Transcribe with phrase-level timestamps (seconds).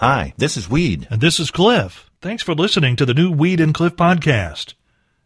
[0.00, 1.06] Hi, this is Weed.
[1.10, 2.10] And this is Cliff.
[2.22, 4.72] Thanks for listening to the new Weed and Cliff podcast.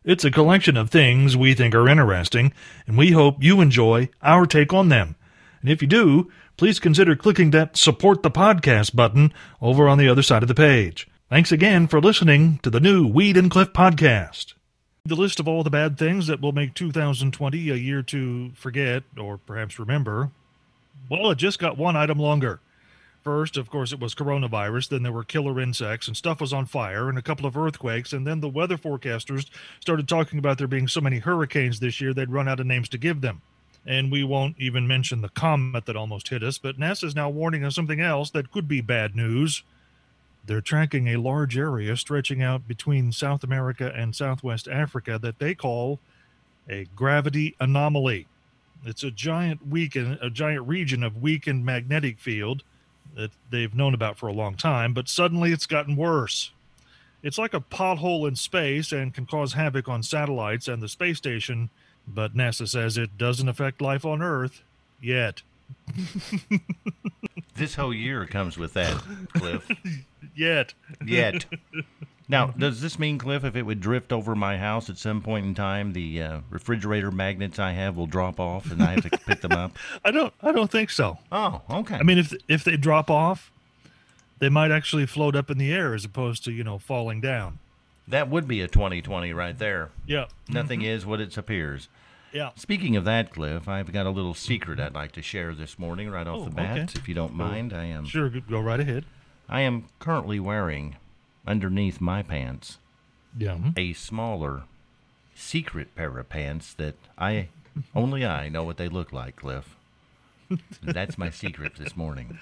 [0.03, 2.53] It's a collection of things we think are interesting,
[2.85, 5.15] and we hope you enjoy our take on them.
[5.61, 9.33] And if you do, please consider clicking that support the podcast button
[9.63, 11.07] over on the other side of the page.
[11.31, 14.55] Thanks again for listening to the new Weed and Cliff podcast.
[15.05, 19.05] The list of all the bad things that will make 2020 a year to forget
[19.17, 20.33] or perhaps remember.
[21.09, 22.59] Well, it just got one item longer.
[23.25, 24.91] First, of course, it was coronavirus.
[24.91, 28.13] Then there were killer insects, and stuff was on fire, and a couple of earthquakes.
[28.13, 29.49] And then the weather forecasters
[29.81, 32.91] started talking about there being so many hurricanes this year they'd run out of names
[32.91, 33.41] to give them.
[33.87, 37.65] And we won't even mention the comet that almost hit us, but NASA's now warning
[37.65, 39.63] of something else that could be bad news.
[40.45, 45.55] They're tracking a large area stretching out between South America and Southwest Africa that they
[45.55, 45.99] call
[46.69, 48.27] a gravity anomaly.
[48.85, 52.63] It's a giant weakened, a giant region of weakened magnetic field
[53.15, 56.51] that they've known about for a long time, but suddenly it's gotten worse.
[57.23, 61.17] It's like a pothole in space and can cause havoc on satellites and the space
[61.19, 61.71] station,
[62.07, 64.63] but NASA says it doesn't affect life on Earth
[65.01, 65.43] yet.
[67.57, 69.03] this whole year comes with that,
[69.35, 69.67] Cliff.
[70.35, 70.75] yet.
[71.05, 71.47] Yet.
[72.27, 75.45] Now, does this mean, Cliff, if it would drift over my house at some point
[75.45, 79.19] in time, the uh, refrigerator magnets I have will drop off, and I have to
[79.27, 79.73] pick them up?
[80.05, 80.33] I don't.
[80.43, 81.19] I don't think so.
[81.31, 81.97] Oh, okay.
[81.97, 83.53] I mean, if if they drop off,
[84.39, 87.59] they might actually float up in the air as opposed to you know falling down.
[88.09, 89.91] That would be a 2020 right there.
[90.07, 90.27] Yeah.
[90.49, 90.91] Nothing mm-hmm.
[90.91, 91.89] is what it appears.
[92.33, 92.51] Yeah.
[92.57, 96.11] Speaking of that, Cliff, I've got a little secret I'd like to share this morning,
[96.11, 96.93] right off oh, the bat, okay.
[96.97, 97.73] if you don't mind.
[97.73, 98.29] I am sure.
[98.29, 99.05] Go right ahead.
[99.49, 100.97] I am currently wearing
[101.47, 102.79] underneath my pants
[103.37, 103.59] yeah.
[103.77, 104.63] a smaller
[105.35, 107.49] secret pair of pants that I
[107.95, 109.77] only I know what they look like, Cliff.
[110.83, 112.39] That's my secret this morning.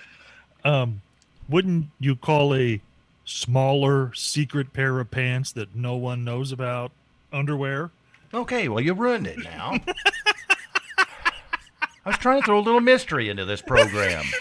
[0.64, 1.02] Um,
[1.48, 2.80] wouldn't you call a
[3.24, 6.92] smaller secret pair of pants that no one knows about
[7.32, 7.90] underwear?
[8.34, 9.78] Okay, well you ruined it now.
[12.04, 14.24] I was trying to throw a little mystery into this program.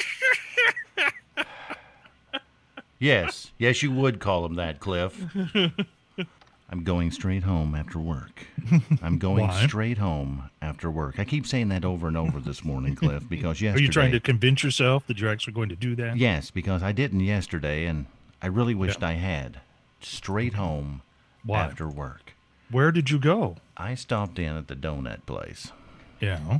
[3.01, 5.19] Yes, yes, you would call him that, Cliff.
[6.69, 8.45] I'm going straight home after work.
[9.01, 9.65] I'm going Why?
[9.65, 11.17] straight home after work.
[11.17, 13.81] I keep saying that over and over this morning, Cliff, because yesterday.
[13.81, 16.15] Are you trying to convince yourself that you're actually going to do that?
[16.17, 18.05] Yes, because I didn't yesterday, and
[18.39, 19.07] I really wished yeah.
[19.07, 19.61] I had.
[19.99, 21.01] Straight home
[21.43, 21.63] Why?
[21.63, 22.33] after work.
[22.69, 23.57] Where did you go?
[23.75, 25.71] I stopped in at the donut place.
[26.19, 26.59] Yeah.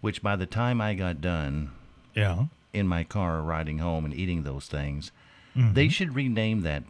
[0.00, 1.72] Which by the time I got done.
[2.14, 2.44] Yeah.
[2.72, 5.10] In my car riding home and eating those things,
[5.56, 5.74] Mm-hmm.
[5.74, 6.82] They should rename that.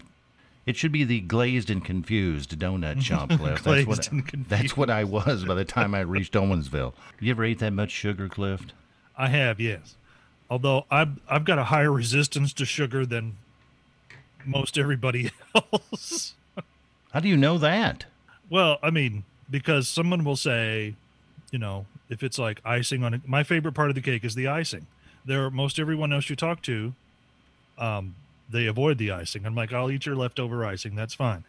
[0.66, 3.62] It should be the Glazed and Confused Donut Shop, Cliff.
[3.62, 4.50] Glazed that's, what, and confused.
[4.50, 6.94] that's what I was by the time I reached Owensville.
[7.20, 8.66] You ever ate that much sugar, Cliff?
[9.16, 9.96] I have, yes.
[10.50, 13.36] Although I've, I've got a higher resistance to sugar than
[14.44, 16.34] most everybody else.
[17.12, 18.06] How do you know that?
[18.50, 20.94] Well, I mean, because someone will say,
[21.50, 24.34] you know, if it's like icing on it, my favorite part of the cake is
[24.34, 24.86] the icing.
[25.24, 26.94] There, most everyone else you talk to,
[27.78, 28.14] um,
[28.48, 29.46] they avoid the icing.
[29.46, 30.94] I'm like, I'll eat your leftover icing.
[30.94, 31.44] That's fine.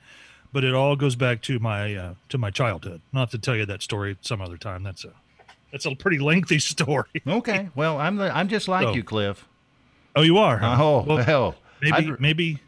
[0.53, 3.01] But it all goes back to my uh, to my childhood.
[3.11, 4.83] Not to tell you that story some other time.
[4.83, 5.11] That's a
[5.71, 7.09] that's a pretty lengthy story.
[7.27, 7.69] okay.
[7.75, 9.47] Well, I'm the, I'm just like So- you, Cliff.
[10.15, 10.57] Oh, you are?
[10.59, 10.77] Huh?
[10.79, 12.59] Oh Well, hell, maybe I'd, maybe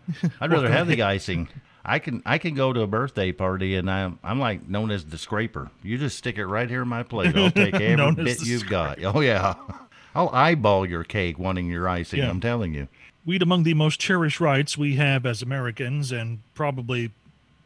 [0.42, 1.48] I'd rather have the icing.
[1.86, 5.06] I can I can go to a birthday party and I'm I'm like known as
[5.06, 5.72] the scraper.
[5.82, 7.34] You just stick it right here in my plate.
[7.38, 9.02] I'll take every bit you've got.
[9.02, 9.54] Oh yeah,
[10.14, 12.20] I'll eyeball your cake wanting your icing.
[12.20, 12.30] Yeah.
[12.30, 12.90] I'm telling you.
[13.28, 17.12] Weed among the most cherished rights we have as Americans, and probably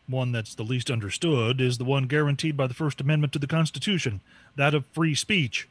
[0.07, 3.45] one that's the least understood, is the one guaranteed by the First Amendment to the
[3.45, 4.21] Constitution,
[4.55, 5.69] that of free speech.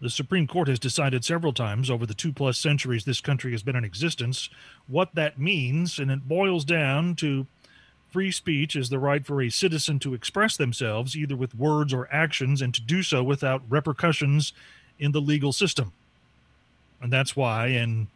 [0.00, 3.62] The Supreme Court has decided several times over the two plus centuries this country has
[3.62, 4.50] been in existence
[4.88, 7.46] what that means, and it boils down to
[8.10, 12.12] free speech is the right for a citizen to express themselves either with words or
[12.12, 14.52] actions and to do so without repercussions
[14.98, 15.92] in the legal system.
[17.00, 18.08] And that's why, in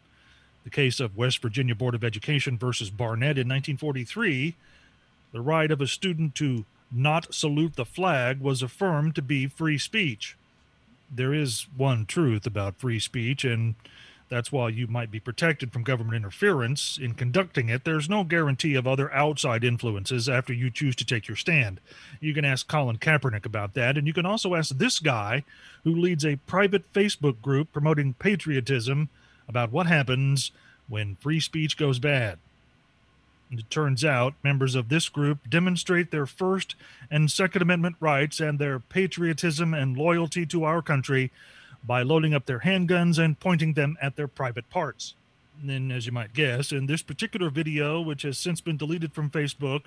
[0.68, 4.54] the case of West Virginia Board of Education versus Barnette in 1943,
[5.32, 9.78] the right of a student to not salute the flag was affirmed to be free
[9.78, 10.36] speech.
[11.10, 13.76] There is one truth about free speech, and
[14.28, 17.84] that's why you might be protected from government interference in conducting it.
[17.84, 21.80] There's no guarantee of other outside influences after you choose to take your stand.
[22.20, 25.44] You can ask Colin Kaepernick about that, and you can also ask this guy
[25.84, 29.08] who leads a private Facebook group promoting patriotism
[29.48, 30.52] about what happens
[30.88, 32.38] when free speech goes bad.
[33.50, 36.74] And it turns out members of this group demonstrate their First
[37.10, 41.30] and Second Amendment rights and their patriotism and loyalty to our country
[41.84, 45.14] by loading up their handguns and pointing them at their private parts.
[45.66, 49.30] And as you might guess, in this particular video, which has since been deleted from
[49.30, 49.84] Facebook,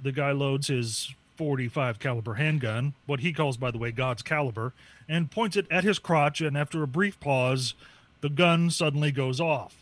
[0.00, 4.72] the guy loads his 45 caliber handgun, what he calls, by the way, God's caliber,
[5.08, 6.40] and points it at his crotch.
[6.40, 7.74] And after a brief pause,
[8.20, 9.76] the gun suddenly goes off.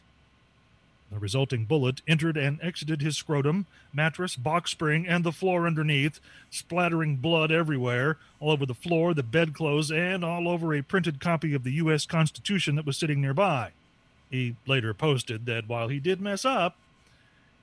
[1.10, 6.18] The resulting bullet entered and exited his scrotum, mattress, box spring, and the floor underneath,
[6.50, 11.54] splattering blood everywhere, all over the floor, the bedclothes, and all over a printed copy
[11.54, 12.06] of the U.S.
[12.06, 13.70] Constitution that was sitting nearby.
[14.30, 16.76] He later posted that while he did mess up,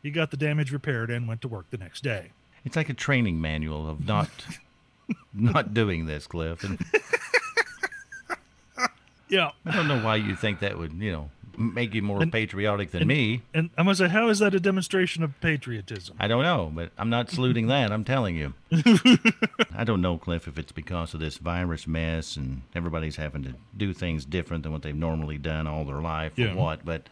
[0.02, 2.32] he got the damage repaired and went to work the next day.
[2.66, 4.30] It's like a training manual of not
[5.34, 6.66] not doing this, Cliff.
[9.34, 9.52] Yeah.
[9.66, 12.92] I don't know why you think that would, you know, make you more And- patriotic
[12.92, 13.42] than and- me.
[13.54, 16.16] And I'm going to say, how is that a demonstration of patriotism?
[16.20, 17.92] I don't know, but I'm not saluting that.
[17.92, 18.54] I'm telling you.
[19.76, 23.54] I don't know, Cliff, if it's because of this virus mess and everybody's having to
[23.76, 26.54] do things different than what they've normally done all their life Yeah.
[26.54, 26.86] or what.
[26.86, 27.08] But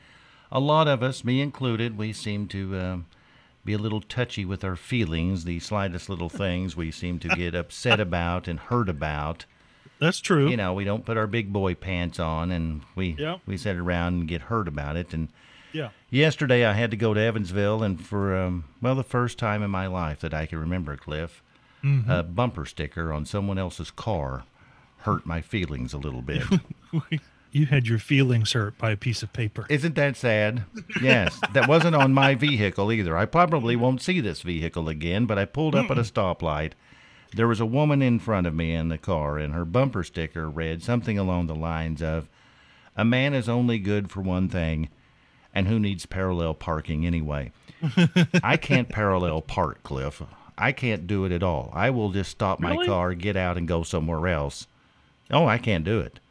[0.51, 3.05] a lot of us, me included, we seem to um,
[3.63, 5.43] be a little touchy with our feelings.
[5.45, 9.45] The slightest little things we seem to get upset about and hurt about.
[10.01, 10.49] That's true.
[10.49, 13.37] You know, we don't put our big boy pants on and we Yeah.
[13.45, 15.13] we sit around and get hurt about it.
[15.13, 15.29] And
[15.71, 15.89] yeah.
[16.09, 19.71] Yesterday, I had to go to Evansville, and for um, well, the first time in
[19.71, 21.41] my life that I can remember, Cliff,
[22.09, 24.43] a bumper sticker on someone else's car
[24.99, 26.43] hurt my feelings a little bit.
[27.53, 29.65] You had your feelings hurt by a piece of paper.
[29.69, 30.63] Isn't that sad?
[31.01, 33.17] Yes, that wasn't on my vehicle either.
[33.17, 36.71] I probably won't see this vehicle again, but I pulled up at a stoplight.
[37.35, 40.49] There was a woman in front of me in the car, and her bumper sticker
[40.49, 42.27] read something along the lines of,
[42.97, 44.89] "A man is only good for one thing."
[45.53, 47.51] and who needs parallel parking anyway?
[48.41, 50.21] I can't parallel park, Cliff.
[50.57, 51.69] I can't do it at all.
[51.73, 52.85] I will just stop my Really?
[52.87, 54.65] car, get out, and go somewhere else.
[55.29, 56.21] Oh, I can't do it.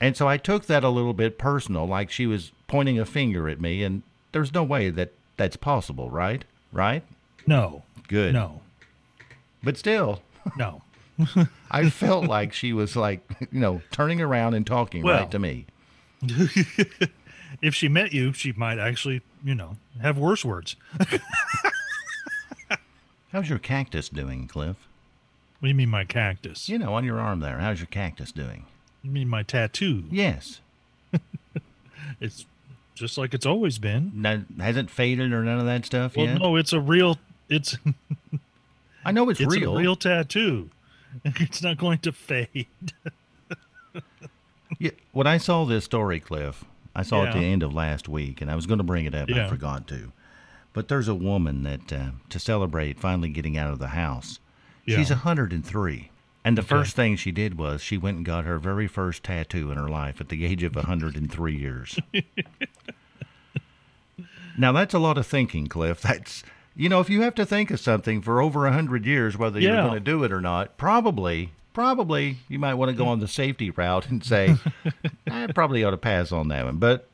[0.00, 3.48] And so I took that a little bit personal, like she was pointing a finger
[3.48, 4.02] at me, and
[4.32, 6.44] there's no way that that's possible, right?
[6.72, 7.04] Right?
[7.46, 7.84] No.
[8.08, 8.34] Good.
[8.34, 8.60] No.
[9.62, 10.20] But still,
[10.56, 10.82] No.
[11.70, 13.20] I felt like she was like,
[13.52, 15.20] you know, turning around and talking Well.
[15.20, 15.66] right to me.
[17.62, 20.74] If she met you, she might actually, you know, have worse words.
[23.32, 24.76] How's your cactus doing, Cliff?
[25.60, 26.68] What do you mean my cactus?
[26.68, 27.58] You know, on your arm there.
[27.58, 28.66] How's your cactus doing?
[29.02, 30.04] You mean my tattoo?
[30.10, 30.60] Yes.
[32.20, 32.44] It's
[32.94, 34.12] just like it's always been.
[34.14, 36.40] No, hasn't faded or none of that stuff Well, yet.
[36.40, 37.18] no, it's a real.
[37.48, 37.76] It's
[39.04, 39.76] I know it's, it's real.
[39.76, 40.70] a real tattoo.
[41.24, 42.66] It's not going to fade.
[44.80, 46.64] Yeah, when I saw this story, Cliff,
[46.96, 49.04] I saw it at the end of last week, and I was going to bring
[49.04, 50.10] it up, and I forgot to.
[50.72, 54.40] But there's a woman that, uh, to celebrate finally getting out of the house,
[54.84, 55.16] she's Yeah.
[55.16, 56.10] 103.
[56.44, 56.68] And the Okay.
[56.68, 59.88] first thing she did was she went and got her very first tattoo in her
[59.88, 61.96] life at the age of 103 years.
[64.58, 66.00] now, that's a lot of thinking, Cliff.
[66.00, 66.42] That's,
[66.76, 69.60] you know, if you have to think of something for over a 100 years, whether
[69.60, 73.20] you're going to do it or not, probably, probably you might want to go on
[73.20, 74.56] the safety route and say,
[75.30, 76.78] I probably ought to pass on that one.
[76.78, 77.08] But,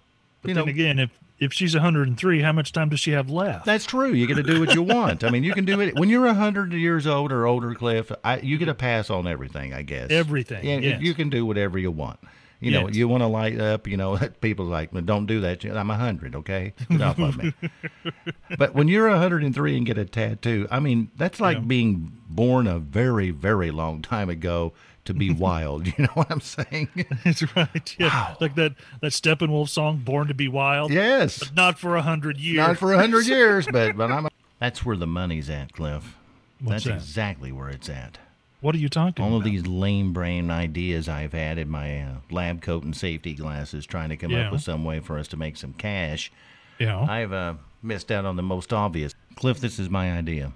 [0.44, 3.64] you know, again, if if she's 103, how much time does she have left?
[3.64, 4.12] that's true.
[4.12, 5.24] You get to do what you want.
[5.24, 8.12] I mean, you can do it when you're 100 years old or older, Cliff.
[8.22, 10.10] I, you get a pass on everything, I guess.
[10.10, 11.00] Everything, Yeah, yes.
[11.00, 12.20] you can do whatever you want.
[12.60, 12.96] You know, Yes.
[12.96, 13.86] you want to light up.
[13.86, 15.64] You know, people like, well, don't do that.
[15.64, 16.34] I'm 100.
[16.36, 17.54] Okay, get off of me.
[18.58, 21.62] But when you're 103 and get a tattoo, I mean, that's like Yeah.
[21.64, 24.72] being born a very, very long time ago
[25.06, 25.86] to be wild.
[25.86, 26.88] You know what I'm saying?
[27.24, 27.96] That's right.
[27.98, 31.50] Yeah, like that that Steppenwolf song, "Born to Be Wild." yes.
[31.54, 32.56] Not for a hundred years.
[32.58, 34.26] Not for a hundred years, but but I'm.
[34.26, 36.16] A- that's where the money's at, Cliff.
[36.60, 36.94] What's That's that?
[36.96, 38.18] exactly where it's at.
[38.60, 42.14] What are you talking All of these lame brain ideas I've had in my uh,
[42.30, 44.46] lab coat and safety glasses, trying to come Yeah.
[44.46, 46.30] up with some way for us to make some cash.
[46.78, 47.00] Yeah.
[47.00, 49.14] I've uh, missed out on the most obvious.
[49.34, 50.52] Cliff, this is my idea.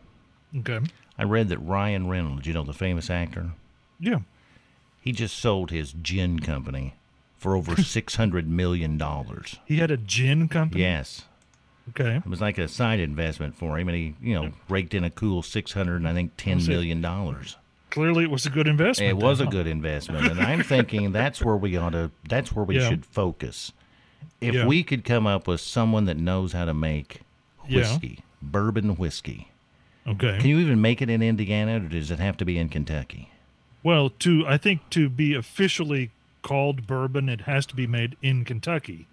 [0.59, 0.81] okay.
[1.19, 3.53] I read that Ryan Reynolds, you know, the famous actor,
[4.01, 4.19] Yeah.
[5.01, 6.95] he just sold his gin company
[7.39, 9.57] for over six hundred million dollars.
[9.65, 10.83] He had a gin company.
[10.83, 11.23] Yes,
[11.91, 12.17] Okay.
[12.17, 15.11] it was like a side investment for him, and he, you know, raked in a
[15.11, 16.67] cool six hundred and I think ten Was
[17.01, 17.57] dollars.
[17.95, 19.09] Clearly, it was a good investment.
[19.09, 22.11] It was a good investment, and I'm thinking that's where we ought to.
[22.29, 22.89] That's where we Yeah.
[22.89, 23.71] should focus.
[24.41, 24.67] If Yeah.
[24.67, 27.21] we could come up with someone that knows how to make
[27.69, 27.79] Yeah.
[27.83, 29.49] whiskey, bourbon whiskey.
[30.09, 30.39] Okay.
[30.41, 33.31] Can you even make it in Indiana, or does it have to be in Kentucky?
[33.85, 36.11] well, to I think to be officially
[36.43, 39.07] called bourbon, it has to be made in Kentucky.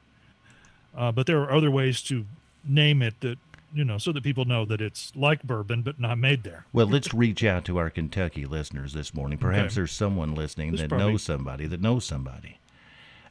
[0.97, 2.25] Uh, but there are other ways to
[2.65, 3.38] name it that
[3.74, 6.66] you know, so that people know that it's like bourbon but not made there.
[6.74, 9.38] Well, let's reach out to our Kentucky listeners this morning.
[9.38, 9.75] Perhaps Okay.
[9.75, 12.58] there's someone listening There's that probably- knows somebody that knows somebody,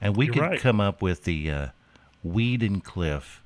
[0.01, 0.61] and we You're could right.
[0.61, 1.67] come up with the uh,
[2.23, 3.43] Weed and Cliff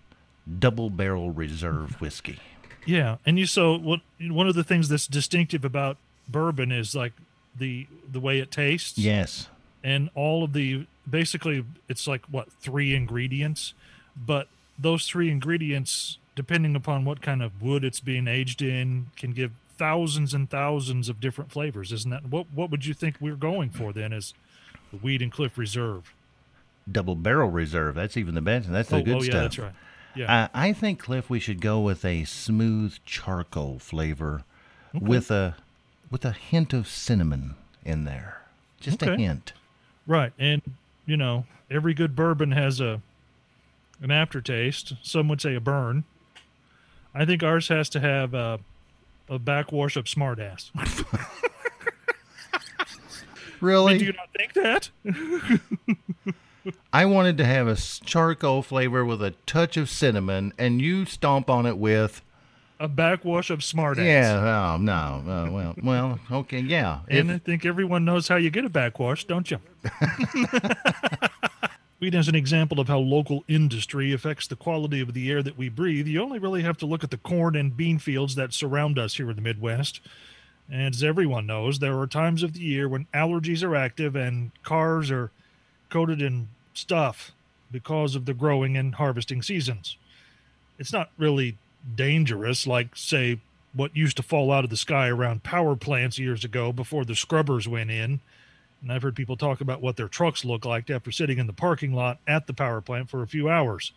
[0.59, 2.39] Double Barrel Reserve whiskey.
[2.87, 5.97] Yeah, and you so what one of the things that's distinctive about
[6.29, 7.13] bourbon is like
[7.57, 8.99] the the way it tastes.
[8.99, 9.49] Yes.
[9.83, 13.73] And all of the basically it's like what three ingredients,
[14.17, 14.49] but
[14.79, 19.53] those three ingredients, depending upon what kind of wood it's being aged in, can give
[19.77, 21.93] thousands and thousands of different flavors.
[21.93, 22.47] Isn't that what?
[22.55, 24.13] What would you think we're going for then?
[24.13, 24.35] As
[24.91, 26.15] the Weed and Cliff Reserve.
[26.91, 27.95] Double Barrel Reserve.
[27.95, 28.71] That's even the best.
[28.71, 29.43] That's the oh, good oh, yeah, stuff.
[29.43, 29.73] that's right.
[30.15, 30.43] Yeah.
[30.45, 34.45] Uh, I think Cliff, we should go with a smooth charcoal flavor
[34.93, 35.57] with a
[36.11, 38.43] with a hint of cinnamon in there.
[38.81, 39.53] Just a hint.
[40.07, 40.63] Right, and
[41.07, 43.01] you know, every good bourbon has a
[44.01, 44.95] an aftertaste.
[45.03, 46.05] Some would say a burn.
[47.15, 48.59] I think ours has to have a
[49.29, 50.71] a backwash of smartass.
[53.61, 53.97] Really?
[53.99, 54.91] Do you not think that?
[56.93, 61.49] I wanted to have a charcoal flavor with a touch of cinnamon, and you stomp
[61.49, 62.21] on it with
[62.79, 64.05] A backwash of smartass.
[64.05, 64.75] yeah.
[64.75, 65.23] Oh no.
[65.27, 66.21] Uh, well, well.
[66.31, 66.59] Okay.
[66.61, 67.01] Yeah.
[67.09, 69.59] And I think everyone knows how you get a backwash, don't you?
[72.05, 75.57] Weed as an example of how local industry affects the quality of the air that
[75.57, 78.53] we breathe, you only really have to look at the corn and bean fields that
[78.53, 80.03] surround us here in the Midwest.
[80.71, 84.51] And as everyone knows, there are times of the year when allergies are active and
[84.63, 85.31] cars are
[85.89, 87.33] coated in stuff
[87.73, 89.97] because of the growing and harvesting seasons.
[90.79, 91.57] It's not really
[91.97, 93.41] dangerous, like, say,
[93.73, 97.17] what used to fall out of the sky around power plants years ago before the
[97.17, 98.21] scrubbers went in.
[98.85, 101.55] And I've heard people talk about what their trucks look like after sitting in the
[101.55, 103.93] parking lot at the power plant for a few hours.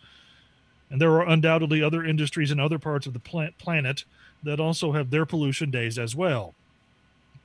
[0.88, 4.04] And there are undoubtedly other industries in other parts of the plant planet
[4.42, 6.54] that also have their pollution days as well.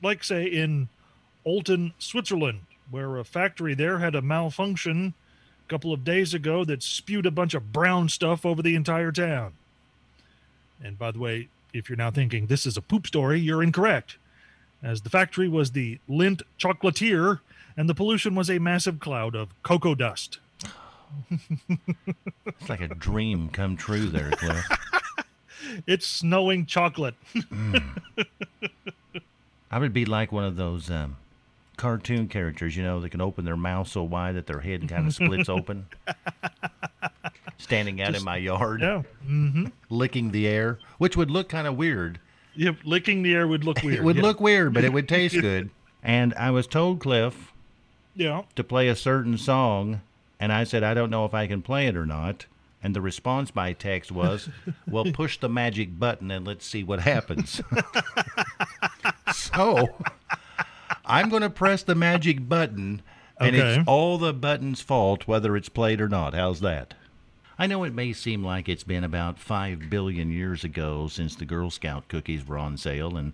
[0.02, 0.88] Like, say, in
[1.46, 5.14] Olten, Switzerland, where a factory there had a malfunction
[5.66, 9.12] a couple of days ago that spewed a bunch of brown stuff over the entire
[9.12, 9.52] town.
[10.82, 14.18] And by the way, if you're now thinking this is a poop story, you're incorrect,
[14.84, 17.40] as the factory was the Lindt Chocolatier,
[17.78, 20.40] and the pollution was a massive cloud of cocoa dust.
[21.30, 24.66] it's like a dream come true there, Cliff.
[25.88, 27.16] It's snowing chocolate.
[29.72, 31.16] I would be like one of those um,
[31.78, 35.08] cartoon characters, you know, that can open their mouth so wide that their head kind
[35.08, 35.88] of splits open.
[37.58, 39.04] Standing out in my yard, Yeah.
[39.26, 39.68] Mm-hmm.
[39.90, 42.20] licking the air, which would look kind of weird.
[42.56, 42.78] Yep.
[42.84, 44.00] Licking the air would look weird.
[44.00, 44.22] It would yeah.
[44.22, 45.70] look weird, but it would taste good.
[46.04, 47.52] And I was told, Cliff,
[48.16, 48.44] Yeah.
[48.56, 50.02] to play a certain song,
[50.40, 52.46] and I said, I don't know if I can play it or not.
[52.86, 54.50] And the response by text was,
[54.88, 57.62] Well, push the magic button and let's see what happens.
[59.34, 59.88] so
[61.06, 63.02] I'm going to press the magic button,
[63.40, 63.76] and Okay.
[63.80, 66.34] it's all the button's fault whether it's played or not.
[66.34, 66.94] How's that?
[67.58, 71.46] I know it may seem like it's been about 5 billion years ago since the
[71.46, 73.34] Girl Scout cookies were on sale, and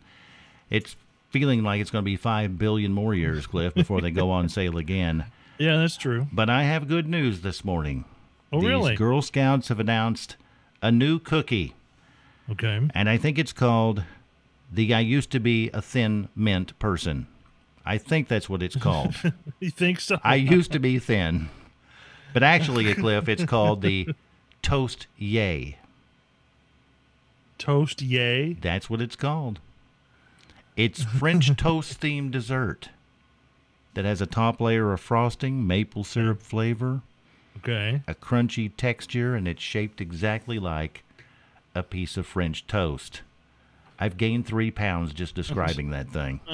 [0.69, 0.95] it's
[1.29, 4.49] feeling like it's going to be 5 billion more years, Cliff, before they go on
[4.49, 5.25] sale again.
[5.57, 6.27] Yeah, that's true.
[6.33, 8.05] But I have good news this morning.
[8.51, 8.95] Oh, These really?
[8.95, 10.35] Girl Scouts have announced
[10.81, 11.75] a new cookie,
[12.51, 12.81] Okay.
[12.93, 14.03] and I think it's called
[14.71, 17.27] the I used to be a thin mint person.
[17.85, 19.15] I think that's what it's called.
[19.59, 20.19] You think so?
[20.23, 21.49] I used to be thin.
[22.33, 24.09] But actually, Cliff, it's called the
[24.61, 25.77] Toast Yay.
[27.57, 28.53] Toast yay.
[28.53, 29.59] That's what it's called.
[30.77, 32.89] It's French toast themed dessert
[33.95, 37.01] that has a top layer of frosting, maple syrup flavor,
[37.57, 38.01] Okay.
[38.07, 41.03] a crunchy texture, and it's shaped exactly like
[41.75, 43.23] a piece of French toast.
[43.99, 46.39] I've gained three pounds just describing that thing.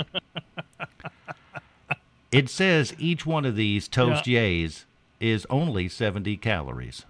[2.32, 4.84] It says each one of these toast yays
[5.26, 7.06] is only 70 calories.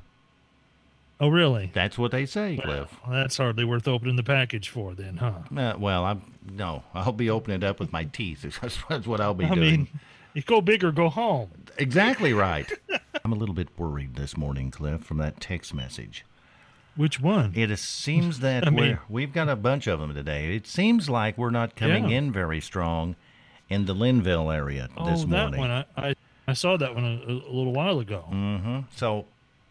[1.20, 1.72] Oh, really?
[1.74, 2.98] That's what they say, Cliff.
[3.08, 5.40] Well, that's hardly worth opening the package for, then, huh?
[5.56, 8.42] Uh, well, I'm no, I'll be opening it up with my teeth.
[8.90, 9.60] That's, what I'll be I doing.
[9.62, 9.88] mean,
[10.34, 11.50] you go big or go home.
[11.78, 12.70] exactly right.
[13.24, 16.26] I'm a little bit worried this morning, Cliff, from that text message.
[16.98, 17.54] Which one?
[17.56, 20.56] It seems that I mean- we're, we've got a bunch of them today.
[20.56, 22.18] It seems like we're not coming Yeah.
[22.18, 23.16] in very strong
[23.70, 25.60] in the Lynnville area oh, this that morning.
[25.60, 25.72] one.
[25.72, 26.16] I, I,
[26.48, 28.22] I saw that one a, a little while ago.
[28.30, 29.26] hmm So,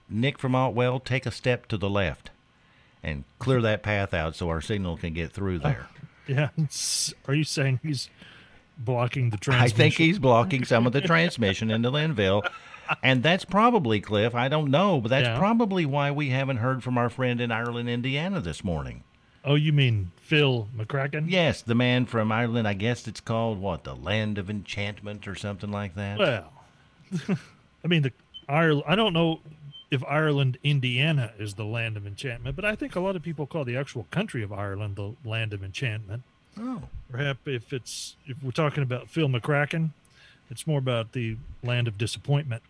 [0.09, 2.31] Nick from Altwell, take a step to the left
[3.03, 5.87] and clear that path out so our signal can get through there.
[6.27, 6.49] Yeah.
[7.29, 8.09] Are you saying he's
[8.79, 9.75] blocking the transmission?
[9.75, 12.49] I think he's blocking some of the transmission into Lynnville.
[13.03, 15.39] And that's probably, Cliff, I don't know, but that's Yeah.
[15.39, 19.05] probably why we haven't heard from our friend in Ireland, Indiana this morning.
[19.43, 21.31] Oh, you mean Phil McCracken?
[21.31, 25.35] Yes, the man from Ireland, I guess it's called, what, the Land of Enchantment or
[25.35, 26.19] something like that?
[26.19, 26.53] Well,
[27.85, 28.13] I mean the
[28.49, 28.85] Ireland.
[28.87, 29.41] I don't know
[29.91, 33.47] if Ireland, Indiana is the land of enchantment, but I think a lot of people
[33.47, 36.23] call the actual country of Ireland the land of enchantment.
[36.59, 36.83] Oh.
[37.11, 39.91] Perhaps if it's if we're talking about Phil McCracken,
[40.51, 42.63] it's more about the land of disappointment.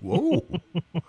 [0.00, 0.44] Whoa.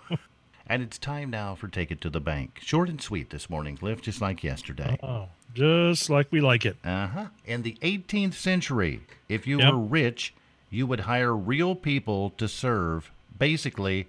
[0.66, 2.58] and it's time now for Take It to the Bank.
[2.62, 4.98] Short and sweet this morning, Cliff, just like yesterday.
[5.02, 6.76] Oh, just like we like it.
[6.84, 7.26] Uh huh.
[7.44, 9.72] In the 18th century, if you Yep.
[9.72, 10.34] were rich,
[10.70, 14.08] you would hire real people to serve, basically,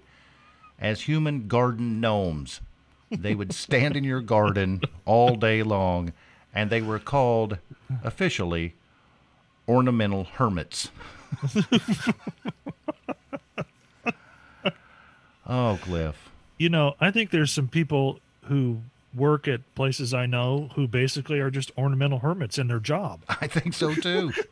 [0.78, 2.60] as human garden gnomes.
[3.10, 6.12] They would stand in your garden all day long,
[6.54, 7.58] and they were called
[8.04, 8.74] officially
[9.66, 10.90] ornamental hermits.
[15.46, 16.30] oh, Cliff.
[16.58, 18.80] You know, I think there's some people who
[19.14, 23.20] work at places I know who basically are just ornamental hermits in their job.
[23.28, 24.32] I think so too.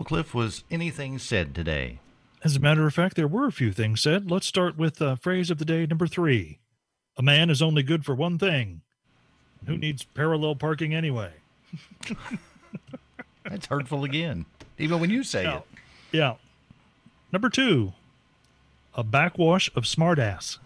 [0.00, 1.98] well, Cliff, was anything said today?
[2.42, 4.30] As a matter of fact, there were a few things said.
[4.30, 6.58] Let's start with uh, phrase of the day number three
[7.18, 8.80] A man is only good for one thing.
[9.66, 11.32] Who needs parallel parking anyway?
[13.44, 14.46] That's hurtful again,
[14.78, 15.56] even when you say Yeah.
[15.58, 15.62] it.
[16.12, 16.34] Yeah.
[17.30, 17.92] Number two,
[18.94, 20.56] a backwash of smartass,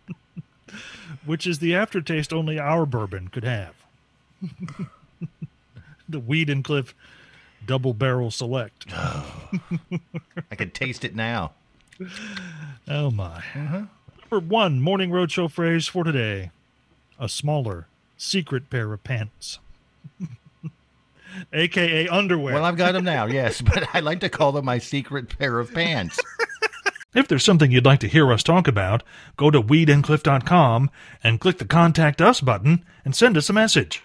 [1.26, 3.74] which is the aftertaste only our bourbon could have.
[6.08, 6.94] the Weed and Cliff
[7.66, 8.86] Double Barrel Select.
[8.92, 11.52] I can taste it now.
[12.88, 13.42] Oh my.
[14.30, 16.50] Number one morning roadshow phrase for today:
[17.18, 17.86] a smaller,
[18.16, 19.58] secret pair of pants,
[21.52, 22.54] aka underwear.
[22.54, 25.58] Well, I've got them now, yes, but I like to call them my secret pair
[25.58, 26.18] of pants.
[27.12, 29.02] If there's something you'd like to hear us talk about,
[29.36, 30.90] go to weedandcliff.com
[31.24, 34.04] and click the Contact Us button and send us a message.